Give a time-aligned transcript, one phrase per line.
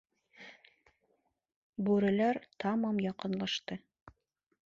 [1.89, 3.81] Бүреләр тамам яҡынлашты.